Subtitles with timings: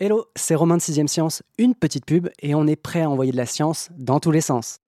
[0.00, 3.32] Hello, c'est Romain de 6ème Science, une petite pub et on est prêt à envoyer
[3.32, 4.78] de la science dans tous les sens.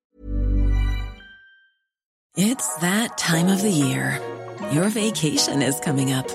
[2.36, 4.20] It's that time of the year.
[4.72, 6.28] Your vacation is coming up.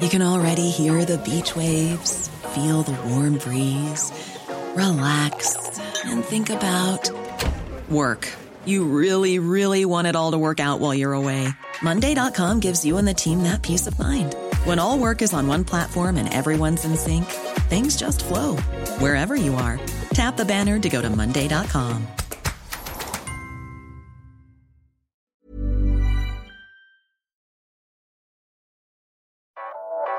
[0.00, 4.10] You can already hear the beach waves, feel the warm breeze,
[4.74, 5.58] relax
[6.06, 7.10] and think about
[7.90, 8.26] work.
[8.64, 11.46] You really, really want it all to work out while you're away.
[11.82, 14.34] Monday.com gives you and the team that peace of mind.
[14.64, 17.26] When all work is on one platform and everyone's in sync,
[17.68, 18.56] things just flow
[18.98, 19.78] wherever you are.
[20.14, 22.06] Tap the banner to go to Monday.com.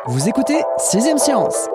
[0.06, 1.68] Vous écoutez 6ème Science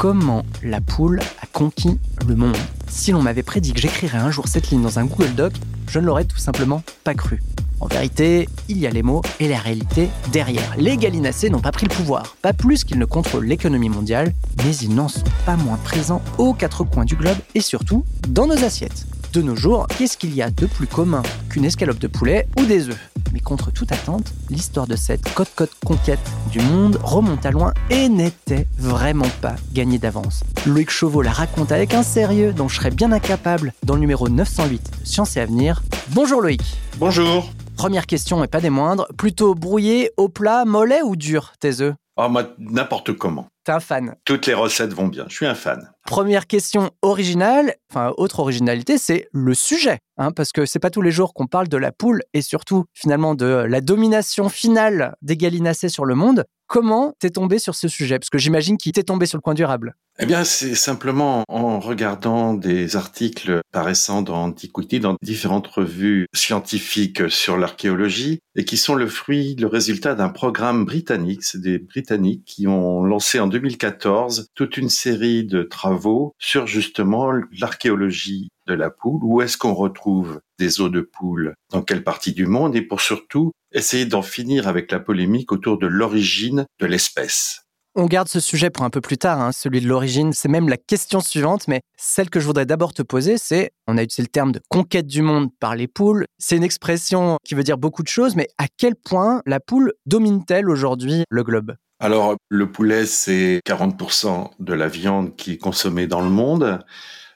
[0.00, 2.56] Comment la poule a conquis le monde?
[2.88, 5.52] Si l'on m'avait prédit que j'écrirais un jour cette ligne dans un Google Doc,
[5.90, 7.42] je ne l'aurais tout simplement pas cru.
[7.80, 10.74] En vérité, il y a les mots et la réalité derrière.
[10.76, 14.32] Les gallinacés n'ont pas pris le pouvoir, pas plus qu'ils ne contrôlent l'économie mondiale,
[14.64, 18.46] mais ils n'en sont pas moins présents aux quatre coins du globe et surtout dans
[18.46, 19.06] nos assiettes.
[19.32, 22.64] De nos jours, qu'est-ce qu'il y a de plus commun qu'une escalope de poulet ou
[22.64, 22.98] des œufs?
[23.32, 26.18] Mais contre toute attente, l'histoire de cette côte-côte conquête
[26.50, 30.42] du monde remonte à loin et n'était vraiment pas gagnée d'avance.
[30.66, 34.28] Loïc Chauveau la raconte avec un sérieux dont je serais bien incapable dans le numéro
[34.28, 35.80] 908 de Science et Avenir.
[36.08, 36.62] Bonjour Loïc
[36.98, 41.80] Bonjour Première question et pas des moindres, plutôt brouillé, au plat, mollet ou dur tes
[41.80, 41.94] œufs?
[42.16, 43.46] Oh, moi, n'importe comment.
[43.70, 44.16] T'es un fan.
[44.24, 45.26] Toutes les recettes vont bien.
[45.28, 45.92] Je suis un fan.
[46.04, 51.02] Première question originale, enfin autre originalité, c'est le sujet, hein, parce que c'est pas tous
[51.02, 55.36] les jours qu'on parle de la poule et surtout finalement de la domination finale des
[55.36, 56.46] gallinacés sur le monde.
[56.70, 58.20] Comment t'es tombé sur ce sujet?
[58.20, 59.96] Parce que j'imagine qu'il t'est tombé sur le coin durable.
[60.20, 67.28] Eh bien, c'est simplement en regardant des articles paraissant dans Antiquity, dans différentes revues scientifiques
[67.28, 71.42] sur l'archéologie, et qui sont le fruit, le résultat d'un programme britannique.
[71.42, 77.32] C'est des Britanniques qui ont lancé en 2014 toute une série de travaux sur justement
[77.58, 79.24] l'archéologie de la poule.
[79.24, 83.00] Où est-ce qu'on retrouve des os de poule Dans quelle partie du monde Et pour
[83.00, 87.62] surtout essayer d'en finir avec la polémique autour de l'origine de l'espèce.
[87.96, 90.32] On garde ce sujet pour un peu plus tard, hein, celui de l'origine.
[90.32, 93.98] C'est même la question suivante, mais celle que je voudrais d'abord te poser, c'est, on
[93.98, 96.26] a utilisé le terme de conquête du monde par les poules.
[96.38, 99.92] C'est une expression qui veut dire beaucoup de choses, mais à quel point la poule
[100.06, 101.74] domine-t-elle aujourd'hui le globe?
[101.98, 106.78] Alors, le poulet, c'est 40% de la viande qui est consommée dans le monde.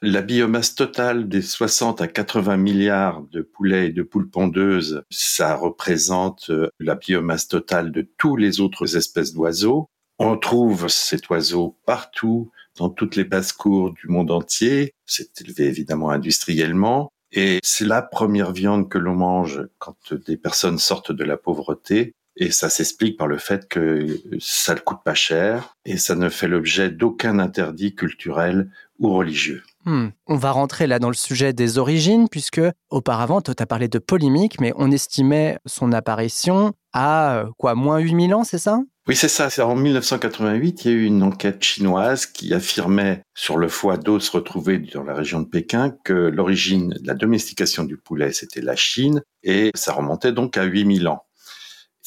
[0.01, 5.55] La biomasse totale des 60 à 80 milliards de poulets et de poules pondeuses, ça
[5.55, 9.89] représente euh, la biomasse totale de tous les autres espèces d'oiseaux.
[10.19, 14.93] On trouve cet oiseau partout, dans toutes les basses-cours du monde entier.
[15.05, 17.11] C'est élevé évidemment industriellement.
[17.31, 22.13] Et c'est la première viande que l'on mange quand des personnes sortent de la pauvreté.
[22.37, 26.27] Et ça s'explique par le fait que ça ne coûte pas cher et ça ne
[26.27, 28.69] fait l'objet d'aucun interdit culturel
[28.99, 29.63] ou religieux.
[29.85, 30.07] Hmm.
[30.25, 33.99] On va rentrer là dans le sujet des origines, puisque auparavant, tu as parlé de
[33.99, 38.79] polémique, mais on estimait son apparition à euh, quoi, moins 8000 ans, c'est ça?
[39.07, 39.49] Oui, c'est ça.
[39.67, 44.29] En 1988, il y a eu une enquête chinoise qui affirmait sur le foie d'os
[44.29, 48.75] retrouvé dans la région de Pékin que l'origine de la domestication du poulet, c'était la
[48.75, 51.21] Chine, et ça remontait donc à 8000 ans.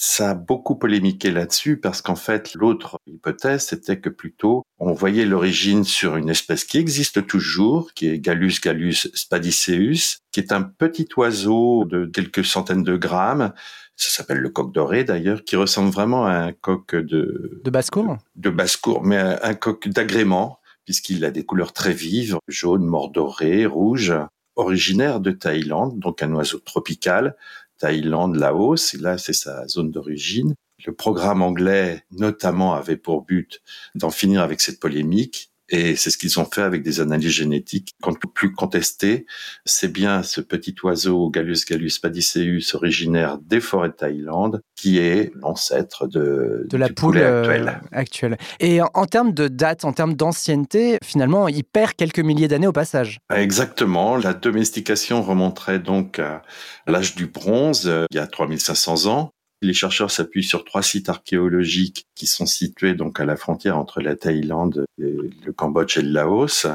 [0.01, 5.25] Ça a beaucoup polémiqué là-dessus parce qu'en fait, l'autre hypothèse, c'était que plutôt on voyait
[5.25, 10.63] l'origine sur une espèce qui existe toujours, qui est Gallus gallus spadiceus, qui est un
[10.63, 13.53] petit oiseau de quelques centaines de grammes.
[13.97, 17.61] Ça s'appelle le coq doré d'ailleurs, qui ressemble vraiment à un coq de...
[17.65, 22.85] De basse-cour De, basse-cour, mais un, coq d'agrément, puisqu'il a des couleurs très vives, jaune,
[22.85, 24.15] mordoré, rouge
[24.59, 27.37] originaire de Thaïlande, donc un oiseau tropical,
[27.79, 30.55] Thaïlande, Laos, et là c'est sa zone d'origine.
[30.87, 33.61] Le programme anglais, notamment, avait pour but
[33.95, 37.95] d'en finir avec cette polémique et c'est ce qu'ils ont fait avec des analyses génétiques
[38.03, 39.27] qu'on ne peut plus contester.
[39.65, 45.33] C'est bien ce petit oiseau Gallus gallus padiceus originaire des forêts de Thaïlande qui est
[45.35, 48.39] l'ancêtre de, de la poule euh, actuelle.
[48.61, 52.73] Et en, termes de date, en termes d'ancienneté, finalement, il perd quelques milliers d'années au
[52.73, 53.19] passage.
[53.35, 54.17] Exactement.
[54.17, 56.43] La domestication remonterait donc à
[56.87, 59.33] l'âge du bronze, euh, il y a 3500 ans.
[59.61, 64.01] Les chercheurs s'appuient sur trois sites archéologiques qui sont situés donc à la frontière entre
[64.01, 66.67] la Thaïlande, le Cambodge et le Laos.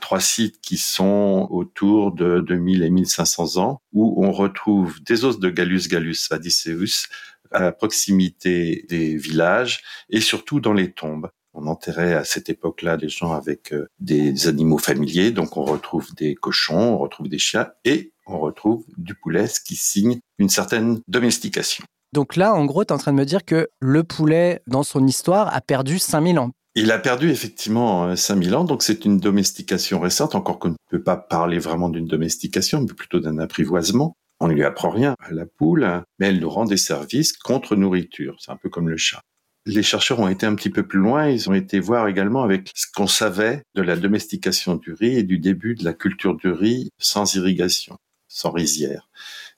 [0.00, 5.38] Trois sites qui sont autour de 2000 et 1500 ans, où on retrouve des os
[5.38, 7.08] de Gallus gallus vadiceus
[7.52, 11.30] à proximité des villages et surtout dans les tombes.
[11.54, 16.14] On enterrait à cette époque-là les gens avec euh, des animaux familiers, donc on retrouve
[16.14, 20.48] des cochons, on retrouve des chiens et on retrouve du poulet, ce qui signe une
[20.48, 21.84] certaine domestication.
[22.12, 24.82] Donc là, en gros, tu es en train de me dire que le poulet, dans
[24.82, 26.50] son histoire, a perdu 5000 ans.
[26.74, 31.02] Il a perdu effectivement 5000 ans, donc c'est une domestication récente, encore qu'on ne peut
[31.02, 34.14] pas parler vraiment d'une domestication, mais plutôt d'un apprivoisement.
[34.40, 37.76] On ne lui apprend rien à la poule, mais elle nous rend des services contre
[37.76, 38.36] nourriture.
[38.40, 39.20] C'est un peu comme le chat.
[39.64, 42.70] Les chercheurs ont été un petit peu plus loin, ils ont été voir également avec
[42.74, 46.50] ce qu'on savait de la domestication du riz et du début de la culture du
[46.50, 47.96] riz sans irrigation,
[48.28, 49.08] sans rizière.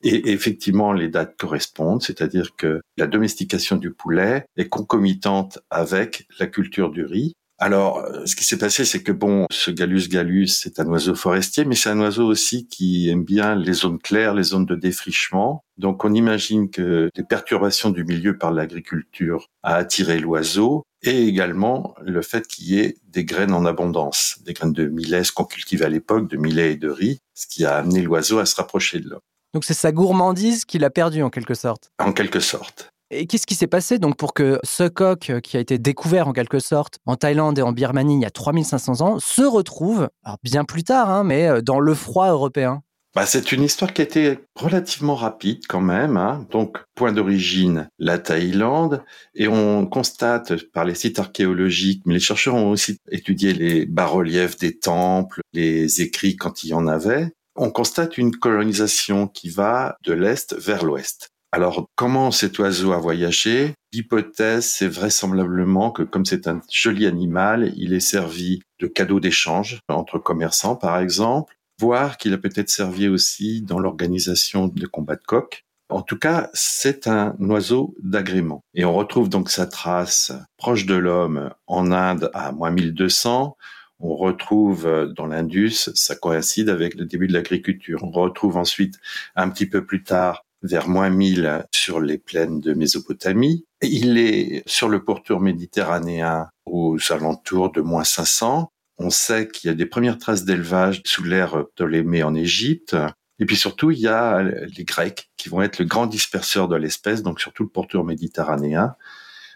[0.04, 6.46] Et effectivement, les dates correspondent, c'est-à-dire que la domestication du poulet est concomitante avec la
[6.46, 7.32] culture du riz.
[7.58, 11.14] Alors, euh, ce qui s'est passé, c'est que bon, ce Gallus gallus, c'est un oiseau
[11.14, 14.74] forestier, mais c'est un oiseau aussi qui aime bien les zones claires, les zones de
[14.74, 15.62] défrichement.
[15.78, 21.94] Donc, on imagine que les perturbations du milieu par l'agriculture a attiré l'oiseau, et également
[22.02, 25.86] le fait qu'il y ait des graines en abondance, des graines de millet qu'on cultivait
[25.86, 29.00] à l'époque, de millet et de riz, ce qui a amené l'oiseau à se rapprocher
[29.00, 29.20] de l'homme.
[29.54, 31.92] Donc c'est sa gourmandise qu'il a perdue en quelque sorte.
[31.98, 32.90] En quelque sorte.
[33.10, 36.26] Et qu'est-ce qui s'est passé donc pour que ce coq euh, qui a été découvert
[36.26, 40.08] en quelque sorte en Thaïlande et en Birmanie il y a 3500 ans se retrouve,
[40.24, 42.82] alors bien plus tard, hein, mais euh, dans le froid européen?
[43.14, 46.16] Bah, c'est une histoire qui a été relativement rapide quand même.
[46.16, 46.44] Hein.
[46.50, 49.04] Donc, point d'origine, la Thaïlande.
[49.36, 54.58] Et on constate par les sites archéologiques, mais les chercheurs ont aussi étudié les bas-reliefs
[54.58, 57.30] des temples, les écrits quand il y en avait.
[57.56, 61.30] On constate une colonisation qui va de l'Est vers l'Ouest.
[61.52, 63.74] Alors, comment cet oiseau a voyagé?
[63.92, 69.78] L'hypothèse, c'est vraisemblablement que comme c'est un joli animal, il est servi de cadeau d'échange
[69.88, 75.22] entre commerçants, par exemple, voire qu'il a peut-être servi aussi dans l'organisation de combats de
[75.24, 75.62] coqs.
[75.90, 78.62] En tout cas, c'est un oiseau d'agrément.
[78.74, 83.56] Et on retrouve donc sa trace proche de l'homme en Inde à moins 1200.
[84.06, 88.04] On retrouve dans l'Indus, ça coïncide avec le début de l'agriculture.
[88.04, 88.96] On retrouve ensuite
[89.34, 93.64] un petit peu plus tard vers moins 1000 sur les plaines de Mésopotamie.
[93.80, 98.68] Il est sur le pourtour méditerranéen aux alentours de moins 500.
[98.98, 102.94] On sait qu'il y a des premières traces d'élevage sous l'ère Ptolémée en Égypte.
[103.38, 106.76] Et puis surtout, il y a les Grecs qui vont être le grand disperseur de
[106.76, 108.96] l'espèce, donc surtout le pourtour méditerranéen.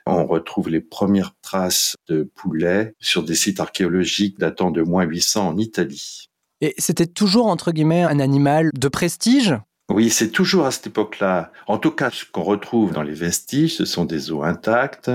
[0.08, 5.48] On retrouve les premières traces de poulets sur des sites archéologiques datant de moins 800
[5.48, 6.28] en Italie.
[6.60, 9.54] Et c'était toujours, entre guillemets, un animal de prestige?
[9.90, 11.50] Oui, c'est toujours à cette époque-là.
[11.66, 15.10] En tout cas, ce qu'on retrouve dans les vestiges, ce sont des os intacts,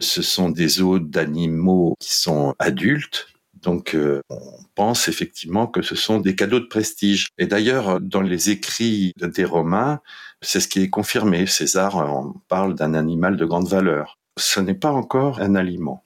[0.00, 3.28] ce sont des os d'animaux qui sont adultes.
[3.62, 4.40] Donc, euh, on
[4.74, 7.28] pense effectivement que ce sont des cadeaux de prestige.
[7.36, 10.00] Et d'ailleurs, dans les écrits des Romains,
[10.40, 11.46] c'est ce qui est confirmé.
[11.46, 14.15] César en parle d'un animal de grande valeur.
[14.38, 16.04] Ce n'est pas encore un aliment.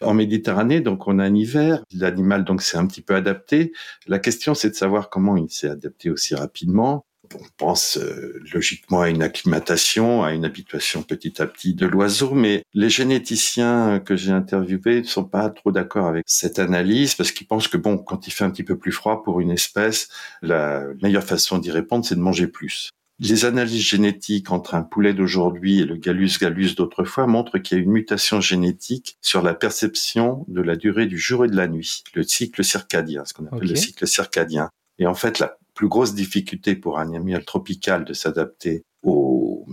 [0.00, 3.72] En Méditerranée, donc on a un hiver, l'animal donc s'est un petit peu adapté.
[4.06, 7.04] La question c'est de savoir comment il s'est adapté aussi rapidement
[7.34, 12.34] on pense euh, logiquement à une acclimatation, à une habituation petit à petit de l'oiseau,
[12.34, 17.32] mais les généticiens que j'ai interviewés ne sont pas trop d'accord avec cette analyse parce
[17.32, 20.08] qu'ils pensent que bon, quand il fait un petit peu plus froid pour une espèce,
[20.42, 22.90] la meilleure façon d'y répondre, c'est de manger plus.
[23.20, 27.80] Les analyses génétiques entre un poulet d'aujourd'hui et le Gallus gallus d'autrefois montrent qu'il y
[27.80, 31.68] a une mutation génétique sur la perception de la durée du jour et de la
[31.68, 34.68] nuit, le cycle circadien, ce qu'on appelle le cycle circadien.
[34.98, 39.64] Et en fait, la plus grosse difficulté pour un animal tropical de s'adapter au,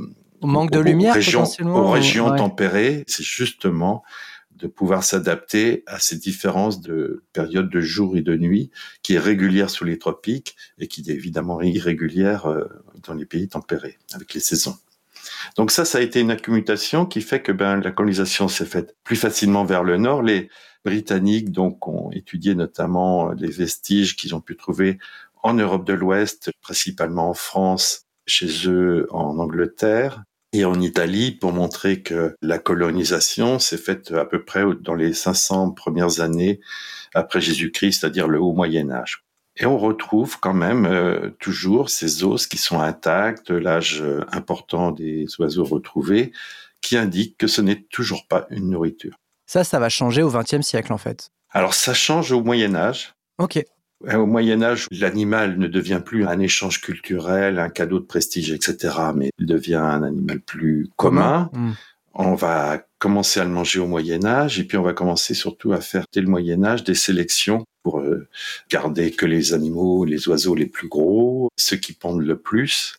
[0.41, 4.03] manque de lumière, régions, aux régions tempérées, c'est justement
[4.61, 8.69] de pouvoir s'adapter à ces différences de période de jour et de nuit
[9.01, 12.65] qui est régulière sous les tropiques et qui est évidemment irrégulière euh,
[13.03, 14.77] dans les pays tempérés avec les saisons.
[15.57, 18.95] Donc ça, ça a été une accumulation qui fait que ben, la colonisation s'est faite
[19.03, 20.21] plus facilement vers le nord.
[20.21, 20.49] Les
[20.85, 24.99] Britanniques donc ont étudié notamment les vestiges qu'ils ont pu trouver
[25.43, 31.53] en Europe de l'Ouest, principalement en France, chez eux en Angleterre et en Italie pour
[31.53, 36.59] montrer que la colonisation s'est faite à peu près dans les 500 premières années
[37.13, 39.23] après Jésus-Christ, c'est-à-dire le haut Moyen Âge.
[39.57, 45.25] Et on retrouve quand même euh, toujours ces os qui sont intacts, l'âge important des
[45.39, 46.31] oiseaux retrouvés,
[46.81, 49.15] qui indiquent que ce n'est toujours pas une nourriture.
[49.45, 51.29] Ça, ça va changer au XXe siècle en fait.
[51.49, 53.13] Alors ça change au Moyen Âge.
[53.37, 53.63] Ok.
[54.13, 58.95] Au Moyen Âge, l'animal ne devient plus un échange culturel, un cadeau de prestige, etc.,
[59.15, 61.49] mais il devient un animal plus commun.
[61.53, 61.71] Hmm.
[62.13, 65.71] On va commencer à le manger au Moyen Âge, et puis on va commencer surtout
[65.71, 68.27] à faire dès le Moyen Âge des sélections pour euh,
[68.69, 72.95] garder que les animaux, les oiseaux les plus gros, ceux qui pondent le plus.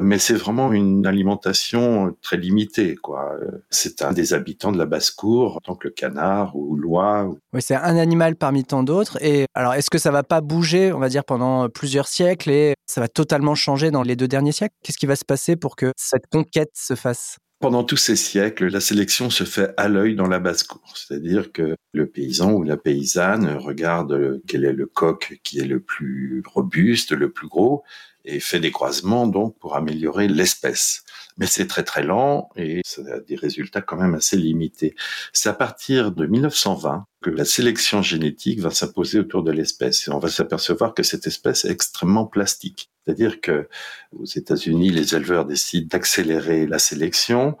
[0.00, 3.36] Mais c'est vraiment une alimentation très limitée, quoi.
[3.70, 7.30] C'est un des habitants de la basse-cour, donc le canard ou l'oie.
[7.52, 9.22] Oui, c'est un animal parmi tant d'autres.
[9.22, 12.74] Et alors, est-ce que ça va pas bouger, on va dire, pendant plusieurs siècles et
[12.86, 14.74] ça va totalement changer dans les deux derniers siècles?
[14.82, 17.38] Qu'est-ce qui va se passer pour que cette conquête se fasse?
[17.60, 20.94] Pendant tous ces siècles, la sélection se fait à l'œil dans la basse-cour.
[20.96, 25.78] C'est-à-dire que le paysan ou la paysanne regarde quel est le coq qui est le
[25.78, 27.84] plus robuste, le plus gros,
[28.24, 31.02] et fait des croisements donc pour améliorer l'espèce.
[31.38, 34.94] Mais c'est très très lent et ça a des résultats quand même assez limités.
[35.32, 40.10] C'est à partir de 1920 que la sélection génétique va s'imposer autour de l'espèce et
[40.10, 42.90] on va s'apercevoir que cette espèce est extrêmement plastique.
[43.04, 43.68] C'est-à-dire que
[44.12, 47.56] aux États-Unis, les éleveurs décident d'accélérer la sélection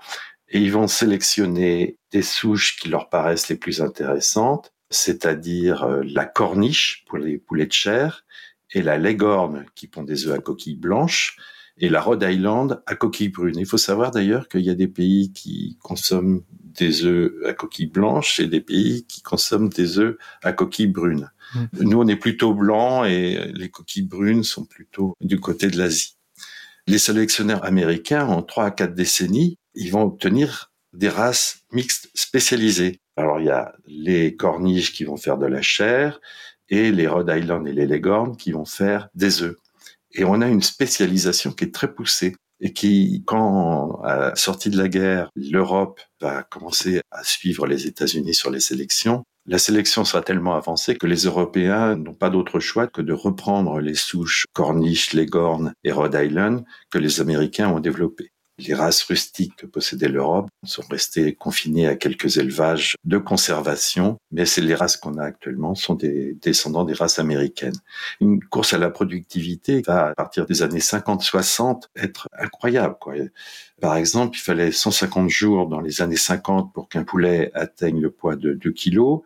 [0.48, 6.26] et ils vont sélectionner des souches qui leur paraissent les plus intéressantes, c'est-à-dire euh, la
[6.26, 8.24] corniche pour les poulets de chair
[8.72, 11.36] et la Leghorn qui pond des œufs à coquille blanche
[11.78, 13.58] et la Rhode Island à coquille brune.
[13.58, 17.86] Il faut savoir d'ailleurs qu'il y a des pays qui consomment des œufs à coquille
[17.86, 21.30] blanche et des pays qui consomment des œufs à coquille brune.
[21.54, 21.66] Mmh.
[21.80, 26.16] Nous, on est plutôt blanc et les coquilles brunes sont plutôt du côté de l'Asie.
[26.86, 33.00] Les sélectionneurs américains, en trois à quatre décennies, ils vont obtenir des races mixtes spécialisées.
[33.16, 36.20] Alors, il y a les corniches qui vont faire de la chair,
[36.72, 39.56] et les Rhode Island et les Leghorn qui vont faire des œufs.
[40.14, 44.70] Et on a une spécialisation qui est très poussée et qui, quand à la sortie
[44.70, 50.04] de la guerre, l'Europe va commencer à suivre les États-Unis sur les sélections, la sélection
[50.04, 54.46] sera tellement avancée que les Européens n'ont pas d'autre choix que de reprendre les souches
[54.52, 58.31] Corniche, Leghorn et Rhode Island que les Américains ont développées
[58.66, 64.46] les races rustiques que possédait l'Europe sont restées confinées à quelques élevages de conservation, mais
[64.46, 67.76] c'est les races qu'on a actuellement sont des descendants des races américaines.
[68.20, 72.96] Une course à la productivité va, à partir des années 50-60, être incroyable.
[73.80, 78.10] Par exemple, il fallait 150 jours dans les années 50 pour qu'un poulet atteigne le
[78.10, 79.22] poids de 2 kilos.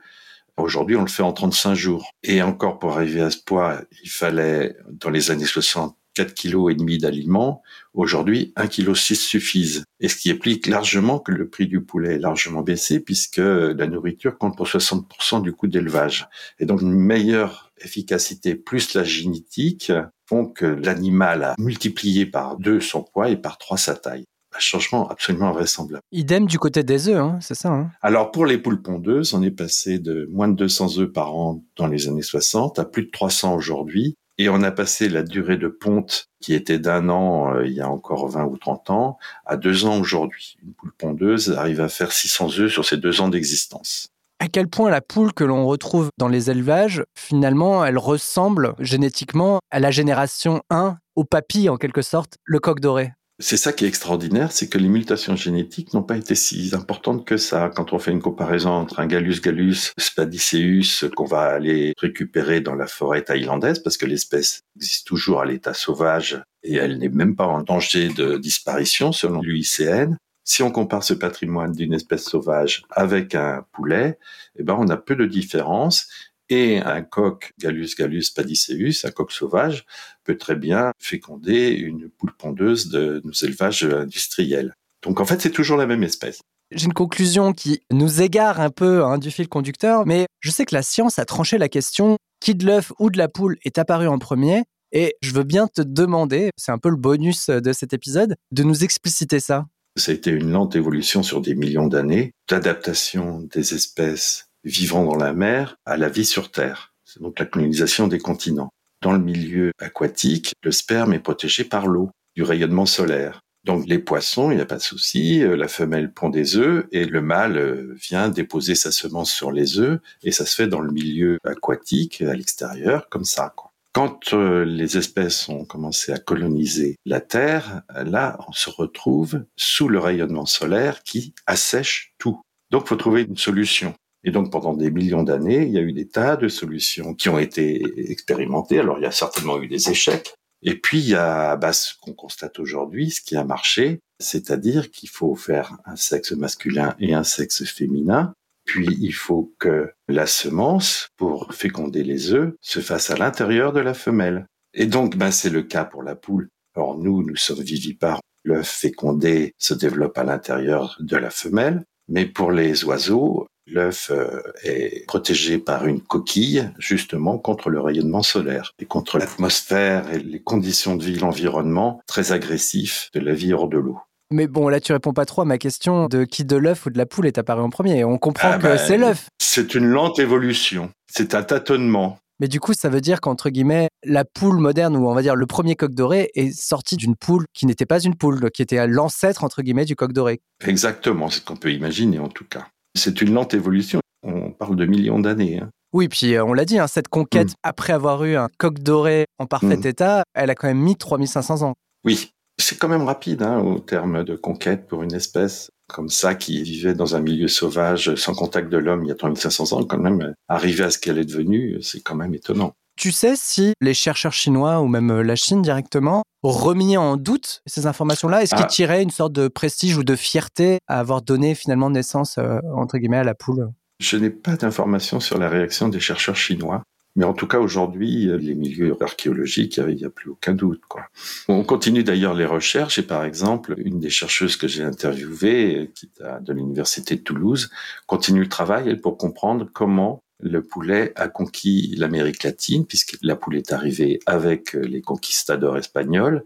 [0.57, 2.11] Aujourd'hui, on le fait en 35 jours.
[2.23, 6.71] Et encore pour arriver à ce poids, il fallait, dans les années 60, 4 kg
[6.71, 7.63] et demi d'aliments.
[7.93, 9.85] Aujourd'hui, 1 kg 6 suffisent.
[10.01, 13.87] Et ce qui implique largement que le prix du poulet est largement baissé puisque la
[13.87, 16.27] nourriture compte pour 60% du coût d'élevage.
[16.59, 19.93] Et donc une meilleure efficacité plus la génétique
[20.29, 24.25] font que l'animal a multiplié par deux son poids et par trois sa taille
[24.57, 26.03] un changement absolument invraisemblable.
[26.13, 29.43] Idem du côté des œufs, hein, c'est ça hein Alors pour les poules pondeuses, on
[29.43, 33.05] est passé de moins de 200 œufs par an dans les années 60 à plus
[33.05, 34.17] de 300 aujourd'hui.
[34.39, 37.81] Et on a passé la durée de ponte qui était d'un an euh, il y
[37.81, 40.59] a encore 20 ou 30 ans à deux ans aujourd'hui.
[40.63, 44.09] Une poule pondeuse arrive à faire 600 œufs sur ces deux ans d'existence.
[44.39, 49.61] À quel point la poule que l'on retrouve dans les élevages, finalement, elle ressemble génétiquement
[49.71, 53.13] à la génération 1, au papy en quelque sorte, le coq doré?
[53.39, 57.27] C'est ça qui est extraordinaire, c'est que les mutations génétiques n'ont pas été si importantes
[57.27, 57.71] que ça.
[57.75, 62.75] Quand on fait une comparaison entre un Gallus gallus spadiceus qu'on va aller récupérer dans
[62.75, 67.37] la forêt thaïlandaise, parce que l'espèce existe toujours à l'état sauvage et elle n'est même
[67.37, 70.17] pas en danger de disparition selon l'UICN.
[70.45, 74.19] Si on compare ce patrimoine d'une espèce sauvage avec un poulet,
[74.59, 76.09] eh ben on a peu de différence
[76.49, 79.85] et un coq Gallus gallus padiceus, un coq sauvage,
[80.25, 84.75] peut très bien féconder une poule pondeuse de nos élevages industriels.
[85.03, 86.41] Donc en fait, c'est toujours la même espèce.
[86.73, 90.65] J'ai une conclusion qui nous égare un peu hein, du fil conducteur, mais je sais
[90.65, 93.79] que la science a tranché la question qui de l'œuf ou de la poule est
[93.79, 97.73] apparu en premier, et je veux bien te demander, c'est un peu le bonus de
[97.73, 99.67] cet épisode, de nous expliciter ça.
[99.97, 105.17] Ça a été une lente évolution sur des millions d'années d'adaptation des espèces vivant dans
[105.17, 106.93] la mer à la vie sur Terre.
[107.05, 108.71] C'est donc la colonisation des continents.
[109.01, 113.41] Dans le milieu aquatique, le sperme est protégé par l'eau, du rayonnement solaire.
[113.65, 116.87] Donc les poissons, il n'y a pas de souci, euh, la femelle pond des œufs
[116.93, 120.69] et le mâle euh, vient déposer sa semence sur les œufs et ça se fait
[120.69, 123.55] dans le milieu aquatique, à l'extérieur, comme ça.
[123.93, 129.89] Quand euh, les espèces ont commencé à coloniser la Terre, là, on se retrouve sous
[129.89, 132.41] le rayonnement solaire qui assèche tout.
[132.71, 133.95] Donc, faut trouver une solution.
[134.27, 137.29] Et donc, pendant des millions d'années, il y a eu des tas de solutions qui
[137.29, 138.81] ont été expérimentées.
[138.81, 140.35] Alors, il y a certainement eu des échecs.
[140.63, 144.91] Et puis, il y a bah, ce qu'on constate aujourd'hui, ce qui a marché, c'est-à-dire
[144.91, 148.33] qu'il faut faire un sexe masculin et un sexe féminin.
[148.65, 153.79] Puis, il faut que la semence, pour féconder les œufs, se fasse à l'intérieur de
[153.79, 154.47] la femelle.
[154.75, 156.49] Et donc, bah, c'est le cas pour la poule.
[156.75, 158.21] Alors, nous, nous sommes vivipares.
[158.43, 161.85] L'œuf fécondé se développe à l'intérieur de la femelle.
[162.09, 168.23] Mais pour les oiseaux, L'œuf euh, est protégé par une coquille, justement contre le rayonnement
[168.23, 173.53] solaire et contre l'atmosphère et les conditions de vie, l'environnement très agressif de la vie
[173.53, 173.99] hors de l'eau.
[174.31, 176.91] Mais bon, là, tu réponds pas trop à ma question de qui de l'œuf ou
[176.91, 178.05] de la poule est apparu en premier.
[178.05, 179.29] On comprend ah que bah, c'est l'œuf.
[179.39, 180.91] C'est une lente évolution.
[181.09, 182.19] C'est un tâtonnement.
[182.41, 185.37] Mais du coup, ça veut dire qu'entre guillemets, la poule moderne, ou on va dire
[185.37, 188.87] le premier coq doré, est sorti d'une poule qui n'était pas une poule, qui était
[188.87, 190.41] l'ancêtre, entre guillemets, du coq doré.
[190.67, 192.67] Exactement, c'est ce qu'on peut imaginer en tout cas.
[192.95, 194.01] C'est une lente évolution.
[194.23, 195.61] On parle de millions d'années.
[195.61, 195.71] Hein.
[195.93, 197.55] Oui, puis euh, on l'a dit, hein, cette conquête, mm.
[197.63, 199.87] après avoir eu un coq doré en parfait mm.
[199.87, 201.75] état, elle a quand même mis 3500 ans.
[202.05, 206.35] Oui, c'est quand même rapide hein, au terme de conquête pour une espèce comme ça
[206.35, 209.85] qui vivait dans un milieu sauvage sans contact de l'homme il y a 3500 ans,
[209.85, 212.75] quand même arriver à ce qu'elle est devenue, c'est quand même étonnant.
[212.97, 217.87] Tu sais si les chercheurs chinois ou même la Chine directement remis en doute ces
[217.87, 218.43] informations-là?
[218.43, 218.69] Est-ce qu'ils ah.
[218.69, 222.97] tiraient une sorte de prestige ou de fierté à avoir donné finalement naissance euh, entre
[222.99, 223.71] guillemets à la poule?
[224.01, 226.83] Je n'ai pas d'informations sur la réaction des chercheurs chinois.
[227.17, 230.83] Mais en tout cas, aujourd'hui, les milieux archéologiques, il n'y a, plus aucun doute.
[230.87, 231.03] Quoi.
[231.49, 236.07] On continue d'ailleurs les recherches et par exemple, une des chercheuses que j'ai interviewées, qui
[236.07, 237.71] est de l'université de Toulouse,
[238.07, 243.57] continue le travail pour comprendre comment le poulet a conquis l'Amérique latine, puisque la poule
[243.57, 246.45] est arrivée avec les conquistadors espagnols.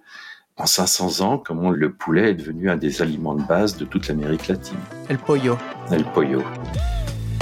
[0.56, 4.08] En 500 ans, comment le poulet est devenu un des aliments de base de toute
[4.08, 4.78] l'Amérique latine.
[5.08, 5.58] El pollo.
[5.90, 6.42] El pollo.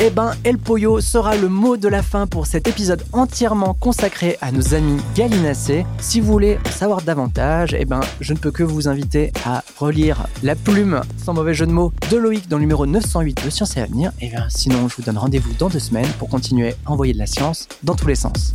[0.00, 4.38] Eh ben, El Pollo sera le mot de la fin pour cet épisode entièrement consacré
[4.40, 5.84] à nos amis gallinacés.
[5.98, 9.64] Si vous voulez en savoir davantage, eh ben, je ne peux que vous inviter à
[9.76, 13.50] relire La plume, sans mauvais jeu de mots, de Loïc dans le numéro 908 de
[13.50, 14.12] Science et Avenir.
[14.20, 17.18] Eh bien, sinon, je vous donne rendez-vous dans deux semaines pour continuer à envoyer de
[17.18, 18.54] la science dans tous les sens.